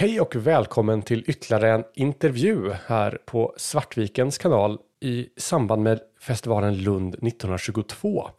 [0.00, 6.76] Hej och välkommen till ytterligare en intervju här på Svartvikens kanal i samband med festivalen
[6.76, 8.30] Lund 1922.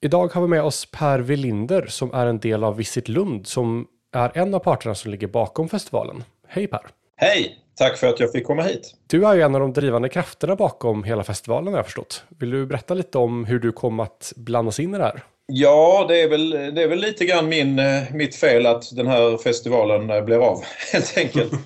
[0.00, 3.86] Idag har vi med oss Per Velinder som är en del av Visit Lund som
[4.12, 6.24] är en av parterna som ligger bakom festivalen.
[6.48, 6.86] Hej Per!
[7.16, 7.58] Hej!
[7.76, 8.94] Tack för att jag fick komma hit.
[9.06, 12.24] Du är ju en av de drivande krafterna bakom hela festivalen har jag förstått.
[12.28, 15.22] Vill du berätta lite om hur du kom att blandas in i det här?
[15.46, 19.06] Ja, det är väl, det är väl lite grann min, eh, mitt fel att den
[19.06, 21.52] här festivalen eh, blev av, helt enkelt.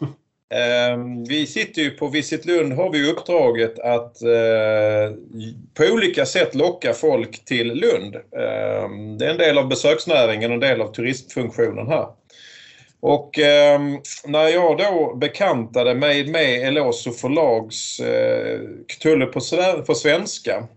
[0.54, 5.16] Ehm, vi sitter ju på Visit Lund har vi uppdraget att eh,
[5.74, 8.16] på olika sätt locka folk till Lund.
[8.16, 12.06] Ehm, det är en del av besöksnäringen och en del av turistfunktionen här.
[13.00, 13.80] Och eh,
[14.24, 19.40] när jag då bekantade mig med Eloso förlags eh, Cthulhu på,
[19.86, 20.68] på svenska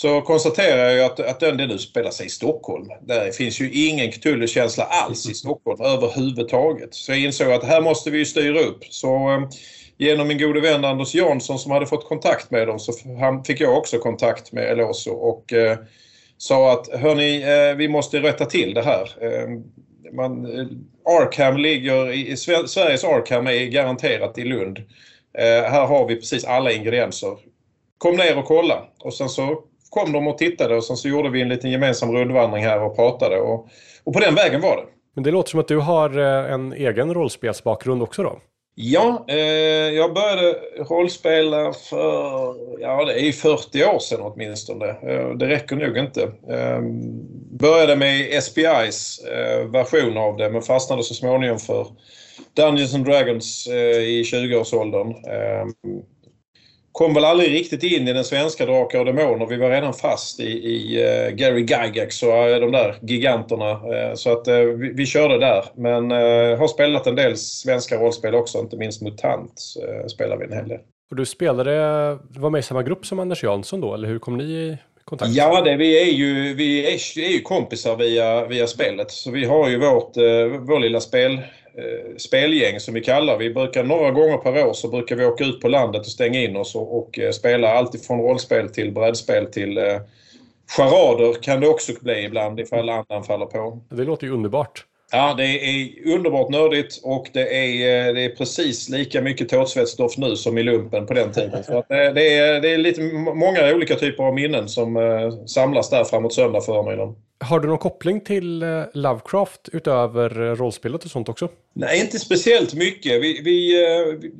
[0.00, 2.88] så konstaterar jag att, att den, nu spelar sig i Stockholm.
[3.00, 6.94] Där finns ju ingen Cthulhu-känsla alls i Stockholm överhuvudtaget.
[6.94, 8.84] Så jag insåg att här måste vi styra upp.
[8.90, 9.48] Så eh,
[9.96, 12.92] genom min gode vän Anders Jansson som hade fått kontakt med dem så
[13.46, 15.78] fick jag också kontakt med Eloso och eh,
[16.38, 19.08] sa att hörni, eh, vi måste rätta till det här.
[19.20, 19.48] Eh,
[20.12, 20.66] man, eh,
[21.04, 24.78] Arkham ligger i, Sveriges Arkham är garanterat i Lund.
[25.38, 27.38] Eh, här har vi precis alla ingredienser.
[27.98, 31.30] Kom ner och kolla och sen så kom de och tittade och sen så gjorde
[31.30, 33.68] vi en liten gemensam rundvandring här och pratade och,
[34.04, 34.82] och på den vägen var det.
[35.14, 38.38] Men det låter som att du har eh, en egen rollspelsbakgrund också då?
[38.80, 39.36] Ja, eh,
[39.96, 44.86] jag började rollspela för, ja det är 40 år sedan åtminstone.
[44.86, 46.22] Eh, det räcker nog inte.
[46.22, 46.80] Eh,
[47.50, 51.86] började med SPIs eh, version av det men fastnade så småningom för
[52.54, 55.14] Dungeons and Dragons eh, i 20-årsåldern.
[56.98, 59.46] Eh, kom väl aldrig riktigt in i den svenska Drakar och Demoner.
[59.46, 63.70] Vi var redan fast i, i uh, Gary Gygax och uh, de där giganterna.
[63.72, 65.64] Uh, så att vi, vi, körde där.
[65.76, 66.10] Men
[66.58, 69.60] har spelat en del svenska rollspel också, inte minst MUTANT
[70.10, 70.80] spelar vi en hel del.
[71.10, 71.72] Och du spelade,
[72.30, 74.78] du var med i samma grupp som Anders Jansson då, eller hur kom ni i
[75.04, 75.30] kontakt?
[75.30, 79.10] Ja, det, vi är ju, vi är, är ju kompisar via, via spelet.
[79.10, 80.16] Så vi har ju vårt,
[80.68, 81.40] vår lilla spel eh,
[82.16, 83.38] spelgäng som vi kallar.
[83.38, 86.40] Vi brukar några gånger per år så brukar vi åka ut på landet och stänga
[86.40, 90.00] in oss och, och eh, spela allt från rollspel till brädspel till eh,
[90.76, 93.80] charader kan det också bli ibland ifall andan faller på.
[93.90, 94.84] Det låter ju underbart.
[95.12, 100.18] Ja, det är underbart nördigt och det är, eh, det är precis lika mycket tårtsvetsstoff
[100.18, 101.64] nu som i lumpen på den tiden.
[101.64, 103.02] Så det, är, det är lite
[103.34, 104.98] många olika typer av minnen som
[105.46, 107.14] samlas där framåt söndag förmiddagen.
[107.40, 111.48] Har du någon koppling till uh, Lovecraft utöver uh, rollspelet och sånt också?
[111.74, 113.22] Nej, inte speciellt mycket.
[113.22, 113.74] Vi, vi,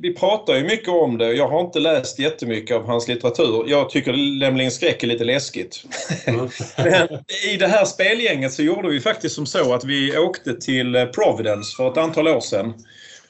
[0.01, 1.33] vi pratar ju mycket om det.
[1.33, 3.63] Jag har inte läst jättemycket av hans litteratur.
[3.67, 5.83] Jag tycker nämligen skräck är lite läskigt.
[6.25, 6.49] Mm.
[6.77, 7.07] Men
[7.53, 11.05] i det här spelgänget så gjorde vi faktiskt som så att vi åkte till eh,
[11.05, 12.73] Providence för ett antal år sedan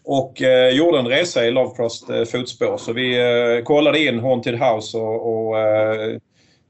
[0.04, 2.78] och eh, gjorde en resa i Lovecrafts eh, fotspår.
[2.78, 6.18] Så vi eh, kollade in Haunted House och, och eh,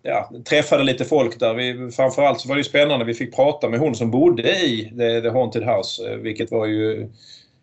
[0.03, 1.53] ja, träffade lite folk där.
[1.53, 5.21] Vi, framförallt så var det spännande, vi fick prata med hon som bodde i The,
[5.21, 7.09] the Haunted House, eh, vilket var ju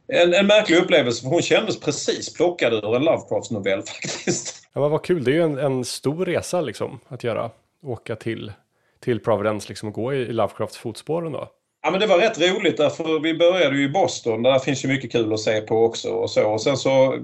[0.08, 4.68] en, en märklig upplevelse för hon kändes precis plockad ur en Lovecraft-novell faktiskt.
[4.74, 7.50] Ja, men vad kul, det är ju en, en stor resa liksom att göra.
[7.82, 8.52] Åka till,
[9.00, 11.48] till Providence liksom och gå i, i Lovecrafts fotspår ändå.
[11.86, 14.42] Ja men det var rätt roligt därför vi började ju i Boston.
[14.42, 16.46] Där finns ju mycket kul att se på också och så.
[16.46, 17.18] Och sen så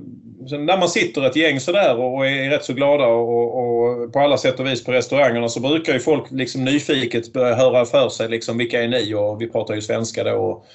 [0.50, 4.38] när man sitter ett gäng sådär och är rätt så glada och, och, på alla
[4.38, 8.28] sätt och vis på restaurangerna så brukar ju folk liksom nyfiket börja höra för sig
[8.28, 10.34] liksom vilka är ni och vi pratar ju svenska då.
[10.34, 10.66] Och,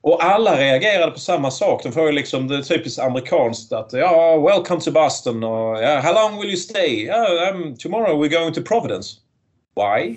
[0.00, 1.82] och alla reagerade på samma sak.
[1.82, 6.14] De får ju liksom det typiskt amerikanskt att ja, welcome to Boston och ja, how
[6.14, 7.04] long will you stay?
[7.04, 9.25] Yeah, um, tomorrow we're going to Providence.
[9.76, 10.16] Why?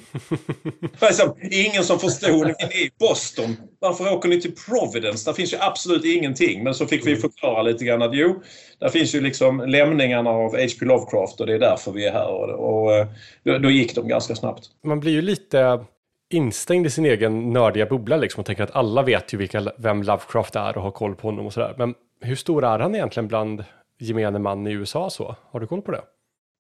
[1.00, 2.48] alltså, ingen som förstod.
[2.48, 3.56] Ni är i Boston.
[3.80, 5.30] Varför åker ni till Providence?
[5.30, 6.64] Där finns ju absolut ingenting.
[6.64, 8.42] Men så fick vi förklara lite grann att jo,
[8.80, 10.86] där finns ju liksom lämningarna av H.P.
[10.86, 12.28] Lovecraft och det är därför vi är här.
[12.30, 13.08] Och, och
[13.44, 14.64] då, då, gick de ganska snabbt.
[14.84, 15.86] Man blir ju lite
[16.30, 20.04] instängd i sin egen nördiga bubbla liksom och tänker att alla vet ju vilka, vem
[20.04, 21.74] Lovecraft är och har koll på honom och sådär.
[21.78, 23.64] Men hur stor är han egentligen bland
[24.00, 25.36] gemene man i USA så?
[25.52, 26.02] Har du koll på det?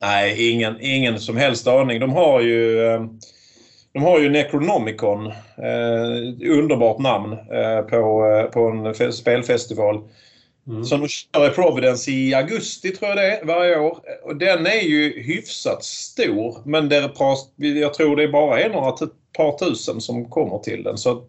[0.01, 1.99] Nej, ingen, ingen som helst aning.
[1.99, 3.05] De har ju, eh,
[3.93, 10.01] de har ju Necronomicon, eh, underbart namn, eh, på, eh, på en spelfestival.
[10.67, 10.85] Mm.
[10.85, 13.97] Som de kör i Providence i augusti tror jag det är, varje år.
[14.23, 17.11] Och den är ju hyfsat stor men det är
[17.57, 18.91] jag tror det är bara en några
[19.37, 20.97] par tusen som kommer till den.
[20.97, 21.23] Så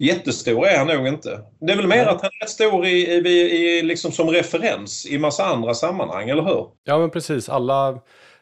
[0.00, 1.40] Jättestor är han nog inte.
[1.60, 5.18] Det är väl mer att han är stor i, i, i, liksom som referens i
[5.18, 6.66] massa andra sammanhang, eller hur?
[6.84, 7.48] Ja, men precis.
[7.48, 7.98] Alla,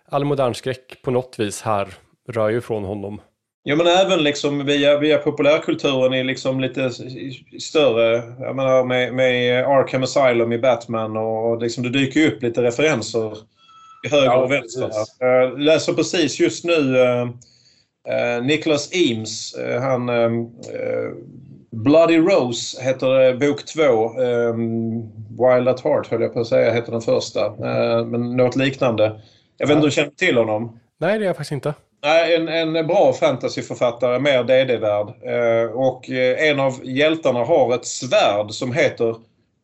[0.09, 1.89] all modern skräck på något vis här
[2.29, 3.21] rör ju från honom.
[3.63, 6.91] Ja men även liksom via, via populärkulturen i liksom lite
[7.61, 12.43] större, jag menar med, med Arkham Asylum i Batman och liksom det dyker ju upp
[12.43, 13.37] lite referenser
[14.07, 14.91] i höger ja, och vänster.
[15.19, 16.97] Jag läser precis just nu
[18.09, 20.11] uh, Nicholas Eames, uh, han
[21.71, 24.21] Bloody Rose heter bok två.
[24.21, 27.55] Um, Wild at Heart höll jag på att säga heter den första.
[28.05, 29.21] men något liknande.
[29.57, 30.79] Jag vet inte om du känner till honom?
[30.99, 31.75] Nej, det gör jag faktiskt inte.
[32.37, 35.09] En, en bra fantasyförfattare, mer DD-värld.
[35.23, 39.17] Eh, och eh, en av hjältarna har ett svärd som heter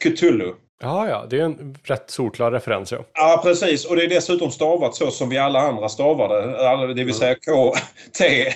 [0.05, 0.53] Cthulhu.
[0.83, 2.93] Ja, ja, det är en rätt solklar referens.
[2.93, 2.99] Ja.
[3.15, 3.85] ja, precis.
[3.85, 6.95] Och det är dessutom stavat så som vi alla andra stavade.
[6.95, 8.53] Det vill säga K-T.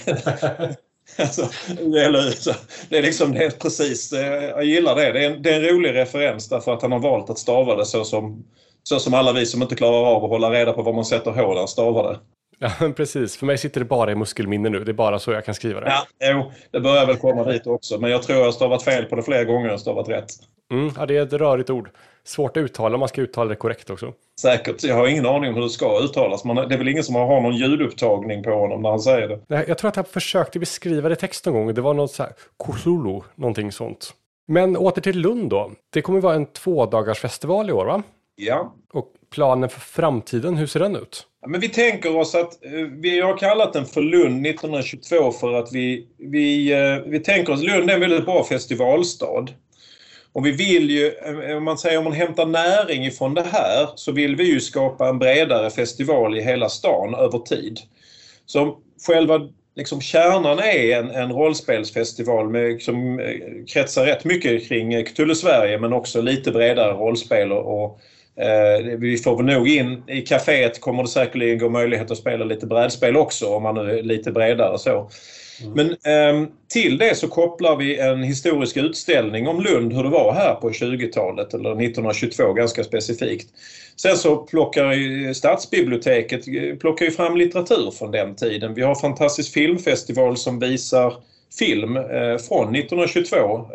[1.19, 1.49] alltså,
[2.91, 5.13] det är liksom det är precis, eh, jag gillar det.
[5.13, 7.77] Det är, en, det är en rolig referens därför att han har valt att stava
[7.77, 8.45] det så som,
[8.83, 11.31] så som alla vi som inte klarar av att hålla reda på var man sätter
[11.31, 12.19] H där stavar det.
[12.59, 13.37] Ja, precis.
[13.37, 14.85] För mig sitter det bara i muskelminne nu.
[14.85, 15.87] Det är bara så jag kan skriva det.
[16.19, 18.01] Ja, jo, det börjar väl komma dit också.
[18.01, 20.31] Men jag tror jag har stavat fel på det flera gånger än stavat rätt.
[20.73, 21.91] Mm, ja, det är ett rörigt ord.
[22.25, 24.13] Svårt att uttala om man ska uttala det korrekt också.
[24.41, 24.85] Säkert.
[24.85, 26.45] Jag har ingen aning om hur det ska uttalas.
[26.45, 29.41] Man, det är väl ingen som har någon ljudupptagning på honom när han säger det.
[29.47, 31.75] Nej, jag tror att jag försökte beskriva det i text någon gång.
[31.75, 32.33] Det var något så här,
[32.65, 34.15] Cthulhu, någonting sånt.
[34.49, 35.71] Men åter till Lund då.
[35.93, 38.03] Det kommer vara en tvådagars festival i år va?
[38.41, 38.75] Ja.
[38.93, 41.27] Och planen för framtiden, hur ser den ut?
[41.43, 45.55] Ja, men vi tänker oss att eh, vi har kallat den för Lund 1922 för
[45.55, 49.47] att vi, vi, eh, vi tänker oss Lund är en väldigt bra festivalstad.
[50.33, 53.89] Och vi vill ju, eh, om man säger om man hämtar näring ifrån det här,
[53.95, 57.79] så vill vi ju skapa en bredare festival i hela stan över tid.
[58.47, 63.21] Så själva liksom kärnan är en, en rollspelsfestival med, som
[63.69, 68.01] kretsar rätt mycket kring Cthulhu Sverige men också lite bredare rollspel och, och
[68.99, 72.67] vi får väl nog in, i kaféet kommer det säkerligen gå möjlighet att spela lite
[72.67, 75.11] brädspel också om man nu är lite bredare så.
[75.63, 75.73] Mm.
[75.75, 80.33] Men eh, till det så kopplar vi en historisk utställning om Lund, hur det var
[80.33, 83.49] här på 20-talet eller 1922 ganska specifikt.
[83.97, 86.45] Sen så plockar Stadsbiblioteket
[86.81, 88.75] plockar ju fram litteratur från den tiden.
[88.75, 91.15] Vi har Fantastisk filmfestival som visar
[91.59, 93.67] film eh, från 1922.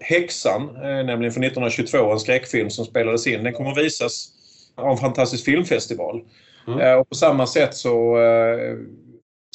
[0.00, 3.44] Eh, Häxan, eh, nämligen från 1922, en skräckfilm som spelades in.
[3.44, 4.28] Den kommer att visas
[4.76, 6.22] av en fantastisk filmfestival.
[6.66, 6.98] Mm.
[6.98, 8.18] Och på samma sätt så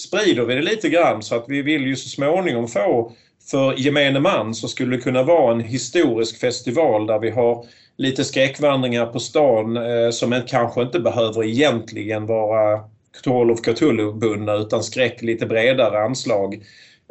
[0.01, 3.11] sprider vi det lite grann så att vi vill ju så småningom få
[3.49, 7.65] för gemene man så skulle det kunna vara en historisk festival där vi har
[7.97, 12.79] lite skräckvandringar på stan eh, som kanske inte behöver egentligen vara
[13.23, 16.63] Call of Cthulhu-bundna utan skräck lite bredare anslag.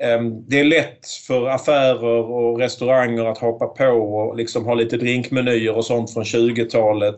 [0.03, 4.97] Ehm, det är lätt för affärer och restauranger att hoppa på och liksom ha lite
[4.97, 7.17] drinkmenyer och sånt från 20-talet.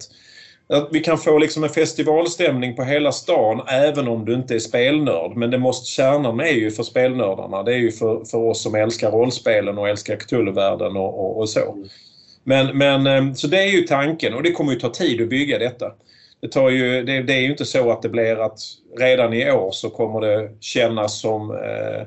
[0.68, 4.58] Att vi kan få liksom en festivalstämning på hela stan även om du inte är
[4.58, 5.36] spelnörd.
[5.36, 7.62] Men det måste, kärnan är ju för spelnördarna.
[7.62, 11.48] Det är ju för, för oss som älskar rollspelen och älskar Cthulhu-världen och, och, och,
[11.48, 11.84] så.
[12.44, 15.28] Men, men, ehm, så det är ju tanken och det kommer ju ta tid att
[15.28, 15.92] bygga detta.
[16.40, 18.58] Det, tar ju, det, det är ju inte så att det blir att
[18.98, 22.06] redan i år så kommer det kännas som eh,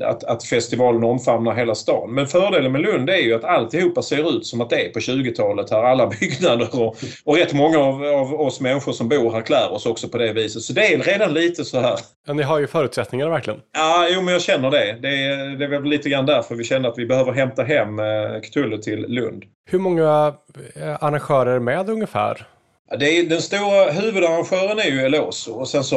[0.00, 2.14] att, att festivalen omfamnar hela stan.
[2.14, 4.98] Men fördelen med Lund är ju att alltihopa ser ut som att det är på
[4.98, 5.82] 20-talet här.
[5.82, 9.86] Alla byggnader och, och rätt många av, av, oss människor som bor här klär oss
[9.86, 10.62] också på det viset.
[10.62, 11.98] Så det är redan lite så här.
[12.26, 13.60] Ja, ni har ju förutsättningarna verkligen.
[13.72, 14.98] Ja, jo men jag känner det.
[15.02, 17.98] Det är, det är väl lite grann därför vi känner att vi behöver hämta hem
[17.98, 19.44] eh, Cthulhu till Lund.
[19.70, 20.34] Hur många
[20.74, 22.46] eh, arrangörer är med ungefär?
[22.90, 25.96] Det är, den stora huvudarrangören är ju Eloso och sen så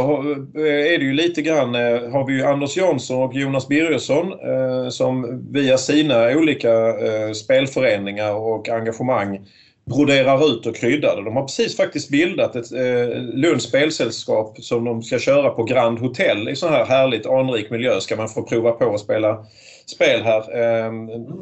[0.55, 4.31] eh, är det ju lite grann eh, har vi ju Anders Jansson och Jonas Birgersson
[4.31, 9.47] eh, som via sina olika eh, spelföreningar och engagemang
[9.85, 15.03] broderar ut och kryddar De har precis faktiskt bildat ett eh, Lunds spelsällskap som de
[15.03, 18.01] ska köra på Grand Hotel i sån här härligt anrik miljö.
[18.01, 19.45] Ska man få prova på att spela
[19.85, 20.93] spel här eh,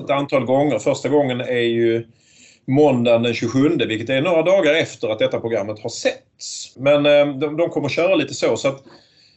[0.04, 0.80] ett antal gånger.
[0.80, 2.06] Första gången är ju
[2.68, 6.74] måndagen den 27 vilket är några dagar efter att detta programmet har setts.
[6.78, 8.58] Men eh, de, de kommer köra lite så.
[8.58, 8.84] så att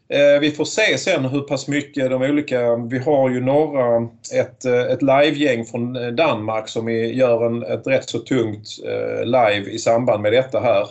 [0.08, 2.76] eh, Vi får se sen hur pass mycket de olika...
[2.76, 8.08] Vi har ju några, ett, eh, ett livegäng från Danmark som gör en, ett rätt
[8.08, 8.68] så tungt
[9.24, 10.86] live i samband med detta här.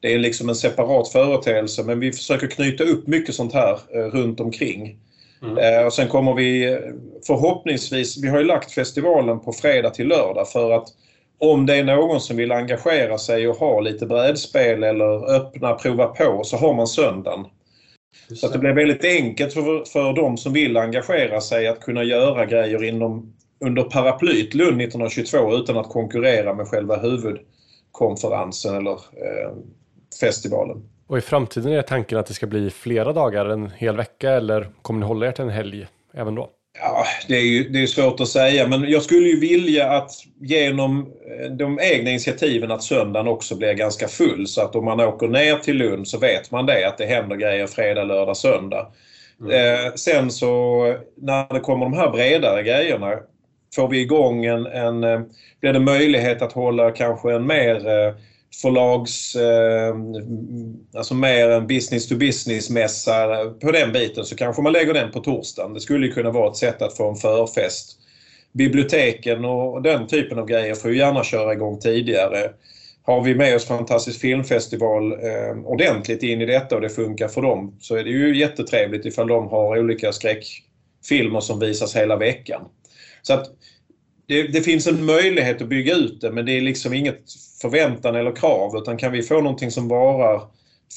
[0.00, 3.78] Det är liksom en separat företeelse men vi försöker knyta upp mycket sånt här
[4.10, 4.96] runt omkring.
[5.42, 5.86] Mm.
[5.86, 6.78] Och sen kommer vi
[7.26, 10.88] förhoppningsvis, vi har ju lagt festivalen på fredag till lördag för att
[11.44, 16.06] om det är någon som vill engagera sig och ha lite brädspel eller öppna, prova
[16.06, 17.46] på, så har man söndagen.
[18.34, 22.04] Så att det blir väldigt enkelt för, för de som vill engagera sig att kunna
[22.04, 23.34] göra grejer inom,
[23.64, 29.52] under paraplyt Lund 1922 utan att konkurrera med själva huvudkonferensen eller eh,
[30.20, 30.88] festivalen.
[31.06, 34.68] Och i framtiden är tanken att det ska bli flera dagar, en hel vecka eller
[34.82, 36.50] kommer ni hålla er till en helg även då?
[36.78, 40.10] Ja, det är ju det är svårt att säga men jag skulle ju vilja att
[40.40, 45.00] genom eh, de egna initiativen att söndagen också blir ganska full så att om man
[45.00, 48.92] åker ner till Lund så vet man det att det händer grejer fredag, lördag, söndag.
[49.40, 49.52] Mm.
[49.52, 50.84] Eh, sen så
[51.16, 53.18] när det kommer de här bredare grejerna
[53.74, 55.20] får vi igång en, en eh,
[55.60, 58.14] blir det möjlighet att hålla kanske en mer eh,
[58.60, 59.94] förlags, eh,
[60.96, 65.10] alltså mer en business to business mässa på den biten så kanske man lägger den
[65.10, 65.74] på torsdagen.
[65.74, 67.98] Det skulle kunna vara ett sätt att få en förfest.
[68.52, 72.50] Biblioteken och den typen av grejer får ju gärna köra igång tidigare.
[73.02, 77.42] Har vi med oss Fantastisk filmfestival eh, ordentligt in i detta och det funkar för
[77.42, 82.62] dem så är det ju jättetrevligt ifall de har olika skräckfilmer som visas hela veckan.
[83.22, 83.46] Så att
[84.26, 87.22] det, det, finns en möjlighet att bygga ut det men det är liksom inget
[87.62, 90.42] förväntan eller krav utan kan vi få någonting som varar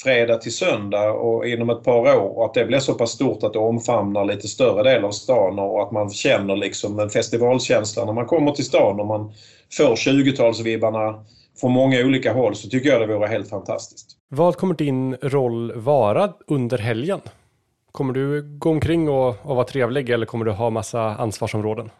[0.02, 3.42] fredag till söndag och inom ett par år och att det blir så pass stort
[3.42, 8.04] att det omfamnar lite större del av stan och att man känner liksom en festivalkänsla
[8.04, 9.32] när man kommer till stan och man
[9.76, 11.24] får 20-talsvibbarna
[11.60, 14.06] från många olika håll så tycker jag det vore helt fantastiskt.
[14.28, 17.20] Vad kommer din roll vara under helgen?
[17.92, 21.90] Kommer du gå omkring och, och vara trevlig eller kommer du ha massa ansvarsområden?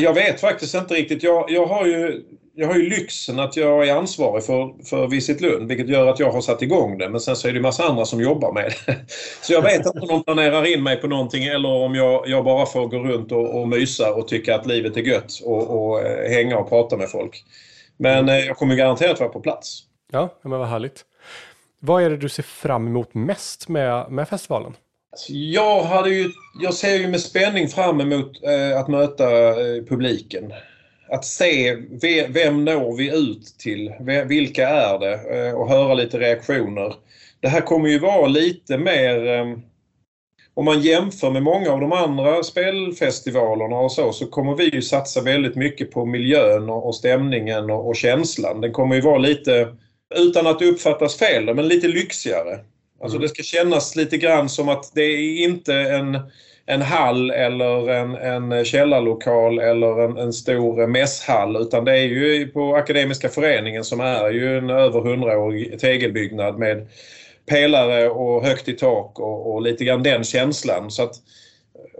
[0.00, 1.22] Jag vet faktiskt inte riktigt.
[1.22, 2.24] Jag, jag, har ju,
[2.56, 6.20] jag har ju lyxen att jag är ansvarig för, för Visit Lund vilket gör att
[6.20, 7.08] jag har satt igång det.
[7.08, 8.96] Men sen så är det massa andra som jobbar med det.
[9.42, 12.44] Så jag vet inte om de planerar in mig på någonting eller om jag, jag
[12.44, 16.00] bara får gå runt och, och mysa och tycka att livet är gött och, och
[16.00, 17.44] eh, hänga och prata med folk.
[17.96, 19.82] Men eh, jag kommer garanterat vara på plats.
[20.12, 21.04] Ja, men vad härligt.
[21.80, 24.72] Vad är det du ser fram emot mest med, med festivalen?
[25.12, 26.30] Alltså, jag, hade ju,
[26.62, 29.24] jag ser ju med spänning fram emot eh, att möta
[29.88, 30.52] publiken.
[31.14, 31.76] Att se
[32.28, 33.92] vem når vi ut till?
[34.26, 35.46] Vilka är det?
[35.46, 36.94] Eh, och höra lite reaktioner.
[37.40, 39.58] Det här kommer ju vara lite mer eh,
[40.54, 44.82] om man jämför med många av de andra spelfestivalerna och så, så kommer vi ju
[44.82, 48.60] satsa väldigt mycket på miljön och, stämningen och, och känslan.
[48.60, 49.68] Den kommer ju vara lite,
[50.14, 52.58] utan att det uppfattas fel, men lite lyxigare.
[53.02, 53.22] Alltså mm.
[53.22, 56.18] det ska kännas lite grann som att det är inte en,
[56.66, 58.14] en hall eller en,
[58.52, 64.00] en källarlokal eller en, en stor mässhall utan det är ju på Akademiska föreningen som
[64.00, 66.88] är ju en över hundraårig tegelbyggnad med
[67.46, 70.90] pelare och högt i tak och, och lite grann den känslan.
[70.90, 71.14] Så att,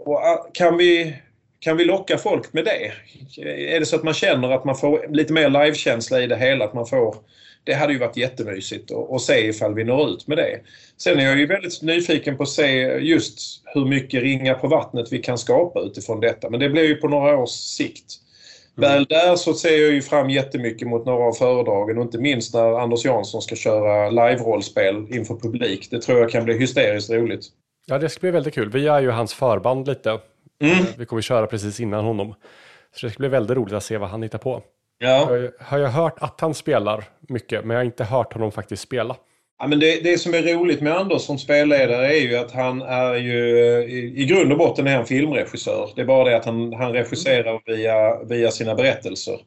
[0.05, 1.15] ah, kan, vi,
[1.59, 2.91] kan vi locka folk med det?
[3.75, 6.65] Är det så att man känner att man får lite mer livekänsla i det hela,
[6.65, 7.15] att man får
[7.65, 10.59] det hade ju varit jättemysigt att se ifall vi når ut med det.
[10.97, 15.07] Sen är jag ju väldigt nyfiken på att se just hur mycket ringar på vattnet
[15.11, 16.49] vi kan skapa utifrån detta.
[16.49, 18.05] Men det blir ju på några års sikt.
[18.77, 18.89] Mm.
[18.89, 22.53] Väl där så ser jag ju fram jättemycket mot några av föredragen och inte minst
[22.53, 25.87] när Anders Jansson ska köra live-rollspel inför publik.
[25.91, 27.45] Det tror jag kan bli hysteriskt roligt.
[27.85, 28.71] Ja, det ska bli väldigt kul.
[28.71, 30.09] Vi är ju hans förband lite.
[30.61, 30.85] Mm.
[30.97, 32.35] Vi kommer köra precis innan honom.
[32.95, 34.63] Så det ska bli väldigt roligt att se vad han hittar på.
[34.97, 35.35] Ja.
[35.35, 38.83] Jag har jag hört att han spelar mycket, men jag har inte hört honom faktiskt
[38.83, 39.15] spela.
[39.59, 42.81] Ja, men det, det som är roligt med Anders som spelledare är ju att han
[42.81, 43.37] är ju
[43.83, 45.89] i, i grund och botten är han filmregissör.
[45.95, 49.39] Det är bara det att han, han regisserar via, via sina berättelser.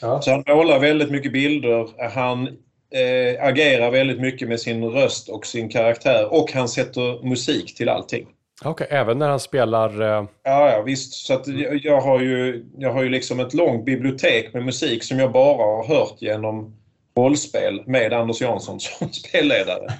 [0.00, 0.20] Ja.
[0.20, 2.10] Så han målar väldigt mycket bilder.
[2.14, 2.46] Han
[2.94, 7.88] eh, agerar väldigt mycket med sin röst och sin karaktär och han sätter musik till
[7.88, 8.26] allting.
[8.60, 10.02] Okej, okay, även när han spelar...
[10.02, 10.28] Uh...
[10.42, 11.12] Ja, ja, visst.
[11.12, 15.04] Så att jag, jag, har ju, jag har ju liksom ett långt bibliotek med musik
[15.04, 16.76] som jag bara har hört genom
[17.16, 19.92] rollspel med Anders Jansson som spelledare.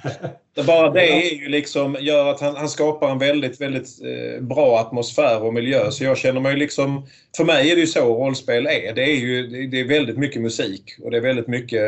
[0.55, 4.43] Det bara det är ju liksom, gör att han, han skapar en väldigt, väldigt eh,
[4.43, 5.91] bra atmosfär och miljö.
[5.91, 7.07] Så jag känner mig liksom...
[7.37, 8.93] För mig är det ju så rollspel är.
[8.93, 11.81] Det är ju det är väldigt mycket musik och det är väldigt mycket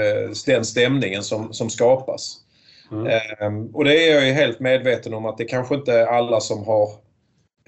[0.46, 2.38] den stämningen som, som skapas.
[2.92, 3.08] Mm.
[3.40, 6.40] Ehm, och det är jag ju helt medveten om att det kanske inte är alla
[6.40, 6.90] som har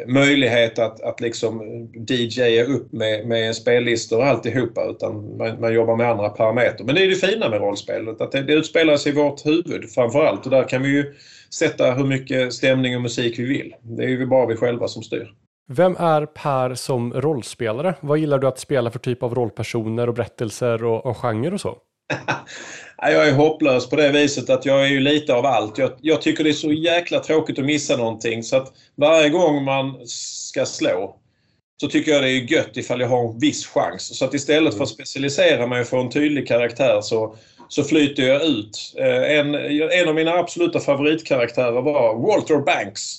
[0.07, 1.61] möjlighet att, att liksom
[2.07, 6.85] DJa upp med, med spellistor och alltihopa utan man, man jobbar med andra parametrar.
[6.85, 9.89] Men det är det fina med rollspelet, att det, det utspelar sig i vårt huvud
[9.91, 11.13] framförallt och där kan vi ju
[11.53, 13.75] sätta hur mycket stämning och musik vi vill.
[13.81, 15.33] Det är ju bara vi själva som styr.
[15.71, 17.95] Vem är Per som rollspelare?
[18.01, 21.61] Vad gillar du att spela för typ av rollpersoner och berättelser och, och genre och
[21.61, 21.77] så?
[23.01, 25.77] Jag är hopplös på det viset att jag är ju lite av allt.
[25.77, 29.63] Jag, jag, tycker det är så jäkla tråkigt att missa någonting så att varje gång
[29.63, 31.15] man ska slå
[31.81, 34.17] så tycker jag det är gött ifall jag har en viss chans.
[34.17, 37.35] Så att istället för att specialisera mig och få en tydlig karaktär så,
[37.67, 38.93] så flyter jag ut.
[38.97, 39.55] Eh, en,
[39.91, 43.15] en av mina absoluta favoritkaraktärer var Walter Banks.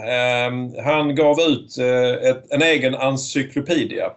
[0.00, 4.10] Ehm, han gav ut eh, ett, en egen encyklopedia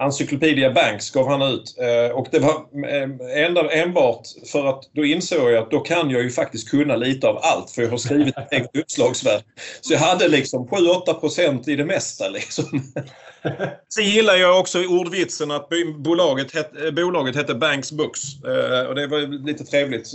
[0.00, 2.54] Encyclopedia Banks gav han ut eh, och det var
[2.88, 6.96] eh, enda, enbart för att då insåg jag att då kan jag ju faktiskt kunna
[6.96, 9.44] lite av allt för jag har skrivit ett eget uppslagsverk.
[9.80, 12.82] Så jag hade liksom 7-8 i det mesta liksom.
[13.88, 19.06] Sen gillar jag också ordvitsen att bolaget, het, bolaget hette Banks Books eh, och det
[19.06, 20.14] var lite trevligt.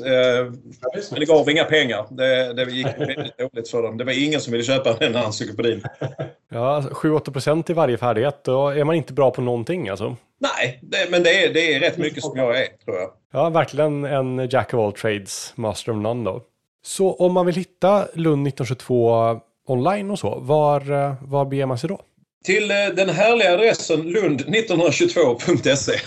[1.11, 2.05] Men det gav inga pengar.
[2.09, 3.97] Det, det gick väldigt dåligt för dem.
[3.97, 5.83] Det var ingen som ville köpa den encyklopedin.
[6.53, 10.15] Ja, 7-8 i varje färdighet, då är man inte bra på någonting alltså.
[10.39, 13.09] Nej, det, men det är, det är rätt mycket som jag är, tror jag.
[13.33, 16.41] Ja, verkligen en Jack of all trades, master of none då.
[16.85, 21.89] Så om man vill hitta Lund 1922 online och så, var, var beger man sig
[21.89, 21.99] då?
[22.43, 25.99] Till eh, den härliga adressen lund1922.se.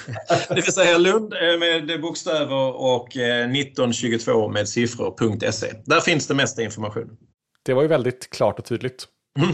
[0.54, 5.72] Det vill säga Lund eh, med bokstäver och 1922 eh, med siffror.se.
[5.84, 7.16] Där finns det mesta information.
[7.62, 9.04] Det var ju väldigt klart och tydligt.
[9.38, 9.50] Mm.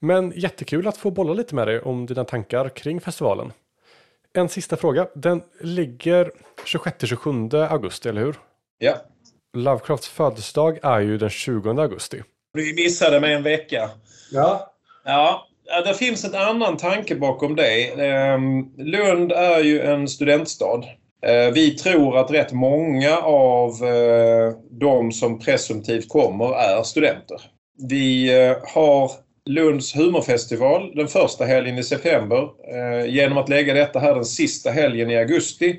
[0.00, 3.52] Men jättekul att få bolla lite med dig om dina tankar kring festivalen.
[4.32, 5.08] En sista fråga.
[5.14, 6.30] Den ligger
[6.66, 8.36] 26-27 augusti, eller hur?
[8.78, 8.96] Ja.
[9.56, 12.22] Lovecrafts födelsedag är ju den 20 augusti.
[12.52, 13.90] Vi missade med en vecka.
[14.32, 14.74] Ja.
[15.04, 15.46] Ja,
[15.84, 17.86] det finns en annan tanke bakom det.
[17.86, 20.84] Ehm, Lund är ju en studentstad.
[21.26, 27.40] Eh, vi tror att rätt många av eh, de som presumtivt kommer är studenter.
[27.88, 29.10] Vi eh, har
[29.46, 32.48] Lunds humorfestival den första helgen i september.
[33.06, 35.76] Genom att lägga detta här den sista helgen i augusti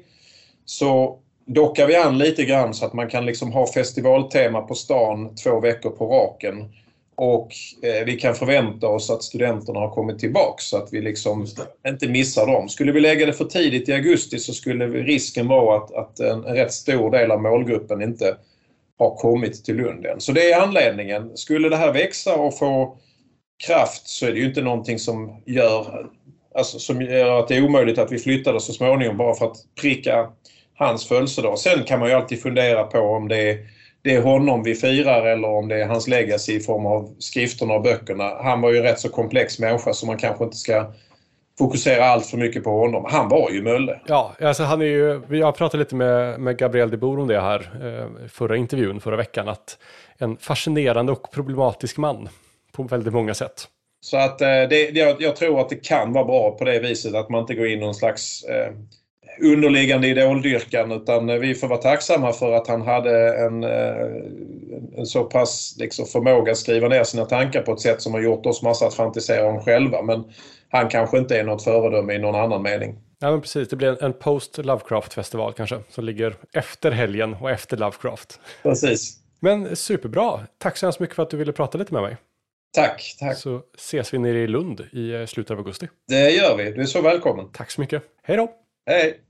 [0.66, 5.36] så dockar vi an lite grann så att man kan liksom ha festivaltema på stan
[5.36, 6.74] två veckor på raken.
[7.16, 7.52] Och
[7.84, 11.48] eh, vi kan förvänta oss att studenterna har kommit tillbaks så att vi liksom
[11.88, 12.70] inte missar dem.
[12.70, 16.46] Skulle vi lägga det för tidigt i augusti så skulle risken vara att, att en,
[16.46, 18.38] en rätt stor del av målgruppen inte
[19.00, 20.22] har kommit till Lund än.
[20.22, 21.38] Så det är anledningen.
[21.38, 22.98] Skulle det här växa och få
[23.68, 26.10] kraft så är det ju inte någonting som gör,
[26.56, 29.46] alltså, som gör att det är omöjligt att vi flyttar det så småningom bara för
[29.46, 30.30] att pricka
[30.74, 31.60] hans födelsedag.
[31.60, 33.58] Sen kan man ju alltid fundera på om det är,
[34.04, 37.74] det är honom vi firar eller om det är hans legacy i form av skrifterna
[37.74, 38.44] och böckerna.
[38.44, 40.92] Han var ju rätt så komplex människa så man kanske inte ska
[41.58, 43.06] fokusera allt för mycket på honom.
[43.10, 44.00] Han var ju Mölle.
[44.08, 47.42] Ja, alltså han är ju, jag pratade lite med, med Gabriel de Boer om det
[47.42, 49.48] här eh, förra intervjun förra veckan.
[49.48, 49.78] Att
[50.18, 52.30] en fascinerande och problematisk man
[52.72, 53.68] på väldigt många sätt.
[54.06, 57.16] Så att eh, det, jag, jag, tror att det kan vara bra på det viset
[57.16, 58.74] att man inte går in i någon slags eh,
[59.40, 65.06] underliggande idoldyrkan utan eh, vi får vara tacksamma för att han hade en, eh, en
[65.06, 68.46] så pass liksom, förmåga att skriva ner sina tankar på ett sätt som har gjort
[68.46, 70.02] oss massa att fantisera om själva.
[70.02, 70.24] Men
[70.70, 72.96] han kanske inte är något föredöme i någon annan mening.
[73.20, 77.78] Ja men precis, det blir en post Lovecraft-festival kanske som ligger efter helgen och efter
[77.78, 78.40] Lovecraft.
[78.64, 79.18] Precis.
[79.40, 82.18] Men superbra, tack så hemskt mycket för att du ville prata lite med mig.
[82.74, 83.38] Tack, tack.
[83.38, 85.88] Så ses vi nere i Lund i eh, slutet av augusti.
[86.08, 86.72] Det gör vi.
[86.72, 87.52] Du är så välkommen.
[87.54, 88.04] Tack så mycket.
[88.24, 88.52] Hej då!
[88.86, 89.22] Hej!